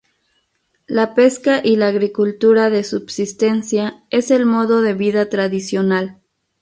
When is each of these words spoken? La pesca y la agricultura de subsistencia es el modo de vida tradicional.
La 0.87 1.13
pesca 1.13 1.61
y 1.63 1.75
la 1.75 1.89
agricultura 1.89 2.71
de 2.71 2.83
subsistencia 2.83 4.03
es 4.09 4.31
el 4.31 4.47
modo 4.47 4.81
de 4.81 4.95
vida 4.95 5.29
tradicional. 5.29 6.23